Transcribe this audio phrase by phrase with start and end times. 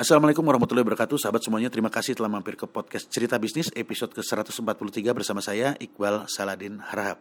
[0.00, 1.20] Assalamualaikum warahmatullahi wabarakatuh.
[1.20, 6.24] Sahabat semuanya terima kasih telah mampir ke podcast Cerita Bisnis episode ke-143 bersama saya Iqbal
[6.24, 7.20] Saladin Harahap.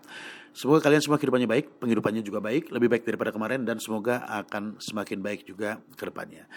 [0.56, 4.80] Semoga kalian semua kehidupannya baik, penghidupannya juga baik, lebih baik daripada kemarin dan semoga akan
[4.80, 6.48] semakin baik juga ke depannya.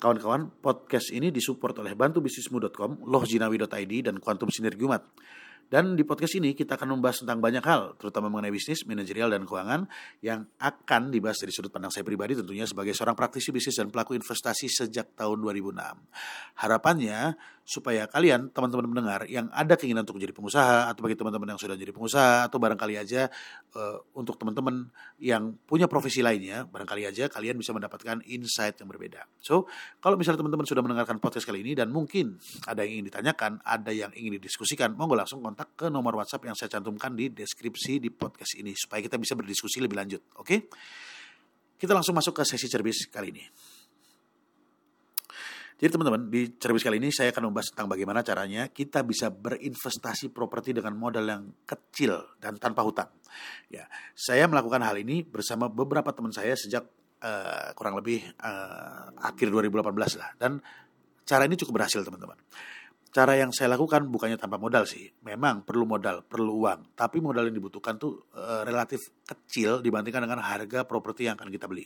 [0.00, 5.04] Kawan-kawan, podcast ini disupport oleh bantubisnismu.com, lohjinawi.id, dan Quantum Sinergi Umat.
[5.66, 9.42] Dan di podcast ini kita akan membahas tentang banyak hal, terutama mengenai bisnis, manajerial, dan
[9.42, 9.90] keuangan
[10.22, 14.14] yang akan dibahas dari sudut pandang saya pribadi tentunya sebagai seorang praktisi bisnis dan pelaku
[14.14, 15.74] investasi sejak tahun 2006.
[16.62, 17.34] Harapannya
[17.66, 21.74] supaya kalian teman-teman mendengar yang ada keinginan untuk menjadi pengusaha atau bagi teman-teman yang sudah
[21.74, 23.26] jadi pengusaha atau barangkali aja
[23.74, 24.86] uh, untuk teman-teman
[25.18, 29.26] yang punya profesi lainnya barangkali aja kalian bisa mendapatkan insight yang berbeda.
[29.42, 29.66] So,
[29.98, 32.38] kalau misalnya teman-teman sudah mendengarkan podcast kali ini dan mungkin
[32.70, 36.54] ada yang ingin ditanyakan, ada yang ingin didiskusikan, monggo langsung kontak ke nomor WhatsApp yang
[36.54, 40.22] saya cantumkan di deskripsi di podcast ini supaya kita bisa berdiskusi lebih lanjut.
[40.38, 40.46] Oke?
[40.46, 40.58] Okay?
[41.76, 43.44] Kita langsung masuk ke sesi cerbis kali ini.
[45.76, 50.32] Jadi teman-teman, di Cerbis kali ini saya akan membahas tentang bagaimana caranya kita bisa berinvestasi
[50.32, 53.12] properti dengan modal yang kecil dan tanpa hutang.
[53.68, 53.84] Ya,
[54.16, 56.80] saya melakukan hal ini bersama beberapa teman saya sejak
[57.20, 60.32] uh, kurang lebih uh, akhir 2018 lah.
[60.40, 60.64] Dan
[61.28, 62.40] cara ini cukup berhasil teman-teman.
[63.12, 65.08] Cara yang saya lakukan bukannya tanpa modal sih.
[65.24, 66.96] Memang perlu modal, perlu uang.
[66.96, 71.64] Tapi modal yang dibutuhkan tuh uh, relatif kecil dibandingkan dengan harga properti yang akan kita
[71.64, 71.84] beli.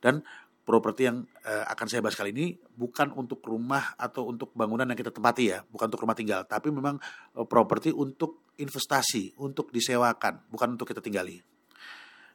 [0.00, 0.24] Dan
[0.64, 4.96] properti yang uh, akan saya bahas kali ini bukan untuk rumah atau untuk bangunan yang
[4.96, 6.96] kita tempati ya, bukan untuk rumah tinggal, tapi memang
[7.36, 11.38] uh, properti untuk investasi, untuk disewakan, bukan untuk kita tinggali.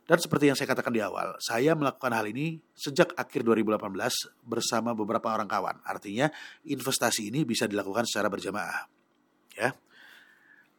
[0.10, 4.98] Dan seperti yang saya katakan di awal, saya melakukan hal ini sejak akhir 2018 bersama
[4.98, 5.78] beberapa orang kawan.
[5.86, 6.34] Artinya
[6.66, 8.90] investasi ini bisa dilakukan secara berjamaah.
[9.54, 9.78] Ya.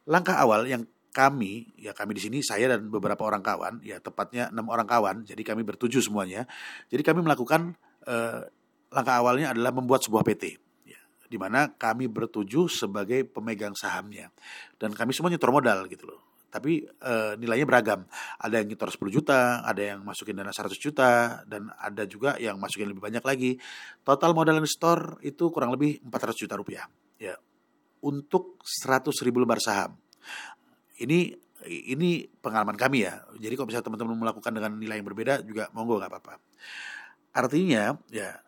[0.03, 4.47] Langkah awal yang kami, ya kami di sini saya dan beberapa orang kawan, ya tepatnya
[4.47, 6.47] enam orang kawan, jadi kami bertujuh semuanya.
[6.87, 7.75] Jadi kami melakukan
[8.07, 8.47] eh,
[8.91, 10.55] langkah awalnya adalah membuat sebuah PT,
[10.87, 14.31] ya, di mana kami bertujuh sebagai pemegang sahamnya,
[14.79, 16.23] dan kami semuanya termodal gitu loh.
[16.51, 18.07] Tapi eh, nilainya beragam.
[18.39, 22.55] Ada yang nyetor 10 juta, ada yang masukin dana 100 juta, dan ada juga yang
[22.55, 23.59] masukin lebih banyak lagi.
[24.03, 26.87] Total modal yang store itu kurang lebih 400 juta rupiah.
[27.19, 27.35] Ya,
[27.99, 29.99] untuk 100 ribu lembar saham
[31.01, 31.33] ini
[31.67, 33.21] ini pengalaman kami ya.
[33.37, 36.33] Jadi kalau misalnya teman-teman melakukan dengan nilai yang berbeda juga monggo nggak apa-apa.
[37.37, 38.41] Artinya ya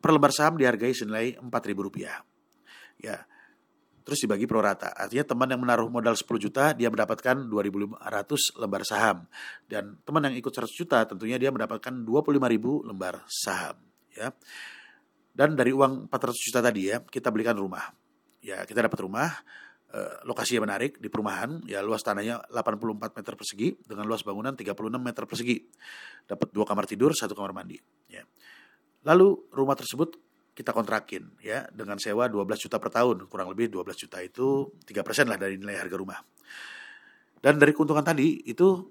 [0.00, 2.22] per lembar saham dihargai senilai ribu rupiah.
[3.00, 3.24] Ya,
[4.04, 4.92] terus dibagi pro rata.
[4.92, 9.24] Artinya teman yang menaruh modal 10 juta dia mendapatkan 2.500 lembar saham
[9.66, 13.76] dan teman yang ikut 100 juta tentunya dia mendapatkan 25.000 lembar saham
[14.12, 14.32] ya.
[15.30, 17.88] Dan dari uang 400 juta tadi ya kita belikan rumah.
[18.40, 19.28] Ya, kita dapat rumah
[19.90, 24.54] Eh, lokasi yang menarik di perumahan ya luas tanahnya 84 meter persegi dengan luas bangunan
[24.54, 25.66] 36 meter persegi.
[26.30, 27.74] Dapat dua kamar tidur satu kamar mandi
[28.06, 28.22] ya.
[29.02, 30.14] Lalu rumah tersebut
[30.54, 33.26] kita kontrakin ya dengan sewa 12 juta per tahun.
[33.26, 36.22] Kurang lebih 12 juta itu 3 persen lah dari nilai harga rumah.
[37.42, 38.86] Dan dari keuntungan tadi itu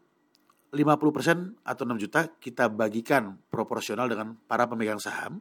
[0.75, 5.39] 50 persen atau 6 juta kita bagikan proporsional dengan para pemegang saham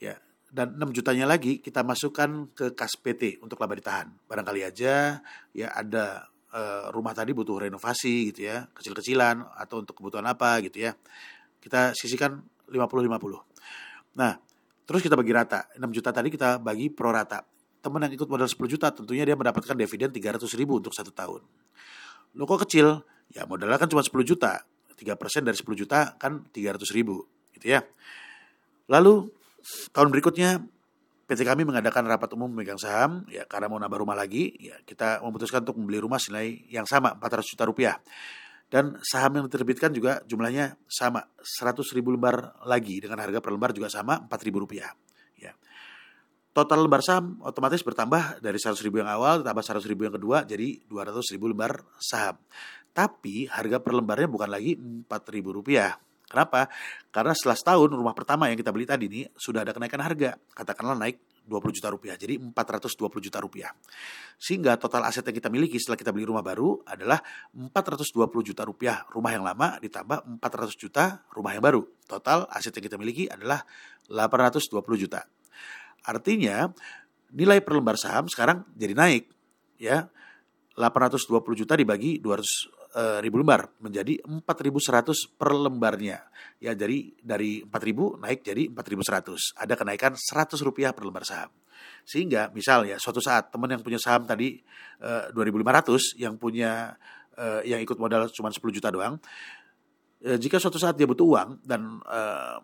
[0.00, 0.16] ya
[0.50, 4.08] dan 6 jutanya lagi kita masukkan ke kas PT untuk laba ditahan.
[4.30, 5.20] Barangkali aja
[5.50, 10.86] ya ada uh, rumah tadi butuh renovasi gitu ya, kecil-kecilan atau untuk kebutuhan apa gitu
[10.86, 10.94] ya.
[11.58, 12.38] Kita sisihkan
[12.70, 14.16] 50-50.
[14.16, 14.32] Nah,
[14.86, 15.66] terus kita bagi rata.
[15.76, 17.42] 6 juta tadi kita bagi pro rata.
[17.82, 21.42] Teman yang ikut modal 10 juta tentunya dia mendapatkan dividen 300 ribu untuk satu tahun.
[22.34, 23.02] Lo kok kecil?
[23.34, 24.62] Ya modalnya kan cuma 10 juta.
[24.96, 27.84] 3% dari 10 juta kan 300 ribu gitu ya.
[28.88, 29.28] Lalu
[29.90, 30.62] tahun berikutnya
[31.26, 35.26] PT kami mengadakan rapat umum memegang saham ya karena mau nambah rumah lagi ya kita
[35.26, 37.98] memutuskan untuk membeli rumah senilai yang sama 400 juta rupiah.
[38.66, 43.70] Dan saham yang diterbitkan juga jumlahnya sama 100 ribu lembar lagi dengan harga per lembar
[43.70, 44.90] juga sama 4 ribu rupiah
[45.34, 45.50] ya.
[46.54, 50.46] Total lembar saham otomatis bertambah dari 100 ribu yang awal tambah 100 ribu yang kedua
[50.46, 52.38] jadi 200 ribu lembar saham.
[52.94, 56.66] Tapi harga per lembarnya bukan lagi 4 ribu rupiah Kenapa?
[57.14, 60.34] Karena setelah setahun rumah pertama yang kita beli tadi ini sudah ada kenaikan harga.
[60.52, 62.18] Katakanlah naik 20 juta rupiah.
[62.18, 63.70] Jadi 420 juta rupiah.
[64.34, 67.22] Sehingga total aset yang kita miliki setelah kita beli rumah baru adalah
[67.54, 71.86] 420 juta rupiah rumah yang lama ditambah 400 juta rumah yang baru.
[72.10, 73.62] Total aset yang kita miliki adalah
[74.10, 75.22] 820 juta.
[76.02, 76.70] Artinya
[77.30, 79.24] nilai per lembar saham sekarang jadi naik.
[79.76, 80.08] ya
[80.76, 82.44] 820 juta dibagi 200 uh,
[82.96, 86.24] ribu lembar menjadi 4.100 per lembarnya.
[86.56, 89.52] Ya jadi dari 4.000 naik jadi 4.100.
[89.52, 91.52] Ada kenaikan 100 rupiah per lembar saham.
[92.08, 94.64] Sehingga misal ya suatu saat teman yang punya saham tadi
[95.04, 96.96] eh, 2.500 yang punya
[97.36, 99.20] uh, yang ikut modal cuma 10 juta doang.
[100.24, 102.00] Uh, jika suatu saat dia butuh uang dan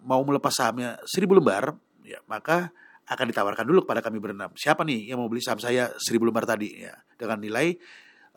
[0.02, 4.50] mau melepas sahamnya 1000 lembar, ya maka akan ditawarkan dulu kepada kami berenam.
[4.56, 7.76] Siapa nih yang mau beli saham saya 1000 lembar tadi ya dengan nilai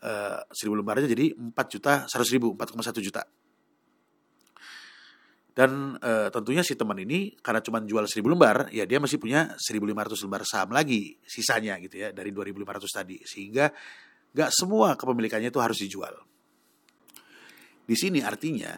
[0.02, 3.22] uh, 1000 lembarnya jadi 4 juta 100 ribu 4,1 juta.
[5.56, 9.56] Dan uh, tentunya si teman ini karena cuma jual 1000 lembar, ya dia masih punya
[9.56, 13.16] 1500 lembar saham lagi sisanya gitu ya dari 2500 tadi.
[13.24, 13.72] Sehingga
[14.36, 16.12] gak semua kepemilikannya itu harus dijual.
[17.88, 18.76] Di sini artinya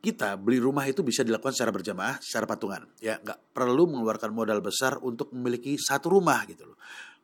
[0.00, 2.88] kita beli rumah itu bisa dilakukan secara berjamaah, secara patungan.
[3.04, 6.76] Ya, nggak perlu mengeluarkan modal besar untuk memiliki satu rumah gitu loh.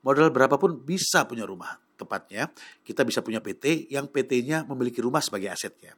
[0.04, 1.72] Modal berapapun bisa punya rumah.
[1.96, 2.52] Tepatnya,
[2.84, 5.96] kita bisa punya PT yang PT-nya memiliki rumah sebagai asetnya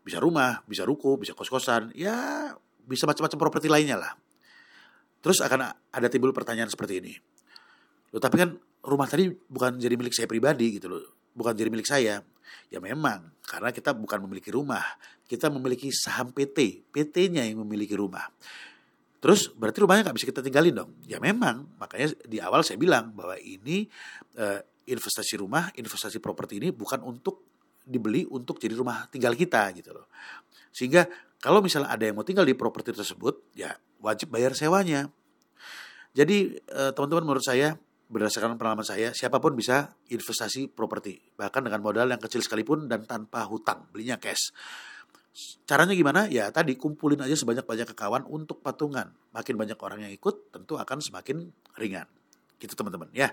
[0.00, 2.50] bisa rumah, bisa ruko, bisa kos-kosan, ya
[2.88, 4.12] bisa macam-macam properti lainnya lah.
[5.20, 7.12] Terus akan ada timbul pertanyaan seperti ini.
[8.10, 11.04] Loh, tapi kan rumah tadi bukan jadi milik saya pribadi gitu loh.
[11.36, 12.24] Bukan jadi milik saya.
[12.72, 14.82] Ya memang, karena kita bukan memiliki rumah.
[15.28, 16.88] Kita memiliki saham PT.
[16.90, 18.26] PT-nya yang memiliki rumah.
[19.20, 20.90] Terus berarti rumahnya nggak bisa kita tinggalin dong?
[21.04, 23.84] Ya memang, makanya di awal saya bilang bahwa ini
[24.40, 27.50] eh, investasi rumah, investasi properti ini bukan untuk
[27.86, 30.10] dibeli untuk jadi rumah tinggal kita gitu loh.
[30.70, 31.06] Sehingga
[31.40, 33.72] kalau misalnya ada yang mau tinggal di properti tersebut, ya
[34.04, 35.08] wajib bayar sewanya.
[36.12, 37.78] Jadi eh, teman-teman menurut saya
[38.10, 43.06] berdasarkan pengalaman saya, siapa pun bisa investasi properti, bahkan dengan modal yang kecil sekalipun dan
[43.06, 44.50] tanpa hutang, belinya cash.
[45.62, 46.26] Caranya gimana?
[46.26, 49.14] Ya tadi kumpulin aja sebanyak-banyak kawan untuk patungan.
[49.30, 52.10] Makin banyak orang yang ikut, tentu akan semakin ringan.
[52.58, 53.30] Gitu teman-teman ya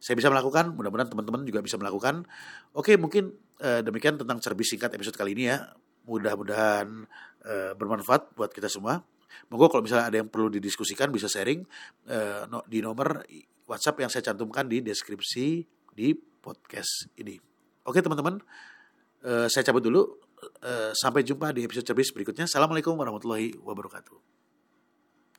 [0.00, 2.24] saya bisa melakukan, mudah-mudahan teman-teman juga bisa melakukan.
[2.72, 5.76] Oke, mungkin uh, demikian tentang cerbis singkat episode kali ini ya.
[6.08, 7.04] Mudah-mudahan
[7.44, 9.04] uh, bermanfaat buat kita semua.
[9.52, 11.62] Monggo kalau misalnya ada yang perlu didiskusikan bisa sharing
[12.08, 13.22] uh, di nomor
[13.68, 15.46] WhatsApp yang saya cantumkan di deskripsi
[15.92, 17.36] di podcast ini.
[17.84, 18.40] Oke teman-teman,
[19.28, 20.02] uh, saya cabut dulu.
[20.40, 22.48] Uh, sampai jumpa di episode cerbis berikutnya.
[22.48, 24.29] Assalamualaikum warahmatullahi wabarakatuh.